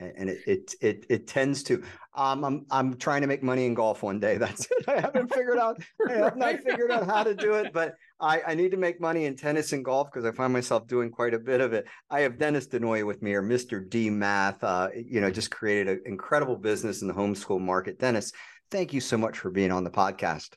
And 0.00 0.30
it 0.30 0.38
it 0.46 0.74
it, 0.80 1.06
it 1.08 1.26
tends 1.26 1.62
to. 1.64 1.82
Um, 2.14 2.44
I'm 2.44 2.66
I'm 2.70 2.96
trying 2.96 3.20
to 3.20 3.26
make 3.26 3.42
money 3.42 3.66
in 3.66 3.74
golf 3.74 4.02
one 4.02 4.20
day. 4.20 4.36
That's 4.38 4.66
it. 4.70 4.88
I 4.88 5.00
haven't 5.00 5.32
figured 5.32 5.58
out. 5.58 5.80
I 6.08 6.12
have 6.12 6.36
not 6.36 6.60
figured 6.60 6.90
out 6.90 7.06
how 7.06 7.22
to 7.22 7.34
do 7.34 7.54
it, 7.54 7.72
but 7.72 7.94
I, 8.20 8.42
I 8.48 8.54
need 8.54 8.70
to 8.72 8.76
make 8.76 9.00
money 9.00 9.24
in 9.24 9.36
tennis 9.36 9.72
and 9.72 9.84
golf 9.84 10.08
because 10.10 10.24
I 10.24 10.32
find 10.32 10.52
myself 10.52 10.86
doing 10.86 11.10
quite 11.10 11.34
a 11.34 11.38
bit 11.38 11.60
of 11.60 11.72
it. 11.72 11.86
I 12.10 12.20
have 12.20 12.38
Dennis 12.38 12.66
DiNoia 12.66 13.06
with 13.06 13.22
me, 13.22 13.34
or 13.34 13.42
Mr. 13.42 13.88
D 13.88 14.10
Math. 14.10 14.62
Uh, 14.62 14.88
you 14.94 15.20
know, 15.20 15.30
just 15.30 15.50
created 15.50 15.88
an 15.88 16.02
incredible 16.06 16.56
business 16.56 17.02
in 17.02 17.08
the 17.08 17.14
homeschool 17.14 17.60
market. 17.60 17.98
Dennis, 17.98 18.32
thank 18.70 18.92
you 18.92 19.00
so 19.00 19.16
much 19.16 19.38
for 19.38 19.50
being 19.50 19.72
on 19.72 19.84
the 19.84 19.90
podcast. 19.90 20.50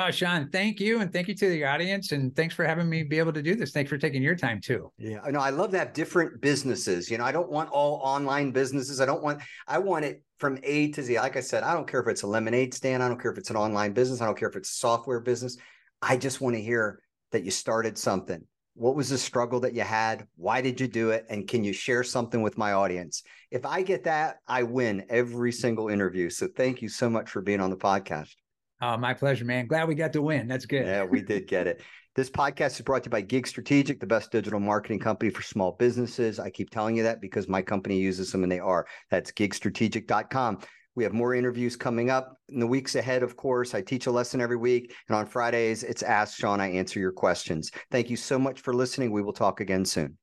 Oh, 0.00 0.12
Sean, 0.12 0.48
thank 0.50 0.78
you. 0.78 1.00
And 1.00 1.12
thank 1.12 1.26
you 1.26 1.34
to 1.34 1.48
the 1.48 1.64
audience. 1.64 2.12
And 2.12 2.34
thanks 2.36 2.54
for 2.54 2.64
having 2.64 2.88
me 2.88 3.02
be 3.02 3.18
able 3.18 3.32
to 3.32 3.42
do 3.42 3.56
this. 3.56 3.72
Thanks 3.72 3.88
for 3.88 3.98
taking 3.98 4.22
your 4.22 4.36
time 4.36 4.60
too. 4.60 4.92
Yeah. 4.96 5.18
I 5.24 5.32
know. 5.32 5.40
I 5.40 5.50
love 5.50 5.72
that 5.72 5.92
different 5.92 6.40
businesses. 6.40 7.10
You 7.10 7.18
know, 7.18 7.24
I 7.24 7.32
don't 7.32 7.50
want 7.50 7.68
all 7.70 7.96
online 8.04 8.52
businesses. 8.52 9.00
I 9.00 9.06
don't 9.06 9.24
want, 9.24 9.42
I 9.66 9.78
want 9.78 10.04
it 10.04 10.22
from 10.38 10.56
A 10.62 10.92
to 10.92 11.02
Z. 11.02 11.18
Like 11.18 11.36
I 11.36 11.40
said, 11.40 11.64
I 11.64 11.74
don't 11.74 11.88
care 11.88 11.98
if 11.98 12.06
it's 12.06 12.22
a 12.22 12.28
lemonade 12.28 12.74
stand. 12.74 13.02
I 13.02 13.08
don't 13.08 13.20
care 13.20 13.32
if 13.32 13.38
it's 13.38 13.50
an 13.50 13.56
online 13.56 13.92
business. 13.92 14.20
I 14.20 14.26
don't 14.26 14.38
care 14.38 14.48
if 14.48 14.54
it's 14.54 14.70
a 14.70 14.74
software 14.74 15.18
business. 15.18 15.56
I 16.00 16.16
just 16.16 16.40
want 16.40 16.54
to 16.54 16.62
hear 16.62 17.00
that 17.32 17.44
you 17.44 17.50
started 17.50 17.98
something. 17.98 18.44
What 18.74 18.94
was 18.94 19.08
the 19.08 19.18
struggle 19.18 19.58
that 19.60 19.74
you 19.74 19.82
had? 19.82 20.28
Why 20.36 20.60
did 20.60 20.80
you 20.80 20.86
do 20.86 21.10
it? 21.10 21.26
And 21.28 21.48
can 21.48 21.64
you 21.64 21.72
share 21.72 22.04
something 22.04 22.40
with 22.40 22.56
my 22.56 22.72
audience? 22.72 23.24
If 23.50 23.66
I 23.66 23.82
get 23.82 24.04
that, 24.04 24.36
I 24.46 24.62
win 24.62 25.06
every 25.08 25.50
single 25.50 25.88
interview. 25.88 26.30
So 26.30 26.46
thank 26.46 26.82
you 26.82 26.88
so 26.88 27.10
much 27.10 27.28
for 27.28 27.42
being 27.42 27.60
on 27.60 27.70
the 27.70 27.76
podcast. 27.76 28.36
Oh, 28.80 28.96
my 28.96 29.12
pleasure, 29.14 29.44
man. 29.44 29.66
Glad 29.66 29.88
we 29.88 29.94
got 29.94 30.12
to 30.12 30.22
win. 30.22 30.46
That's 30.46 30.66
good. 30.66 30.86
Yeah, 30.86 31.04
we 31.04 31.20
did 31.20 31.48
get 31.48 31.66
it. 31.66 31.82
This 32.14 32.30
podcast 32.30 32.72
is 32.72 32.80
brought 32.82 33.04
to 33.04 33.08
you 33.08 33.12
by 33.12 33.20
Gig 33.20 33.46
Strategic, 33.46 34.00
the 34.00 34.06
best 34.06 34.30
digital 34.30 34.60
marketing 34.60 35.00
company 35.00 35.30
for 35.30 35.42
small 35.42 35.72
businesses. 35.72 36.38
I 36.38 36.50
keep 36.50 36.70
telling 36.70 36.96
you 36.96 37.02
that 37.04 37.20
because 37.20 37.48
my 37.48 37.62
company 37.62 37.98
uses 37.98 38.30
them 38.30 38.42
and 38.42 38.50
they 38.50 38.58
are. 38.60 38.86
That's 39.10 39.32
gigstrategic.com. 39.32 40.58
We 40.94 41.04
have 41.04 41.12
more 41.12 41.34
interviews 41.34 41.76
coming 41.76 42.10
up 42.10 42.36
in 42.48 42.58
the 42.58 42.66
weeks 42.66 42.96
ahead, 42.96 43.22
of 43.22 43.36
course. 43.36 43.72
I 43.72 43.82
teach 43.82 44.06
a 44.06 44.10
lesson 44.10 44.40
every 44.40 44.56
week. 44.56 44.94
And 45.08 45.16
on 45.16 45.26
Fridays, 45.26 45.84
it's 45.84 46.02
Ask 46.02 46.36
Sean. 46.36 46.60
I 46.60 46.72
answer 46.72 46.98
your 46.98 47.12
questions. 47.12 47.70
Thank 47.92 48.10
you 48.10 48.16
so 48.16 48.36
much 48.38 48.60
for 48.60 48.74
listening. 48.74 49.12
We 49.12 49.22
will 49.22 49.32
talk 49.32 49.60
again 49.60 49.84
soon. 49.84 50.18